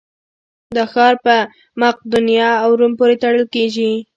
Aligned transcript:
دا 0.75 0.83
ښار 0.93 1.13
په 1.25 1.35
مقدونیه 1.81 2.49
او 2.63 2.69
روم 2.79 2.93
پورې 2.99 3.15
تړل 3.23 3.45
کېږي. 3.55 3.91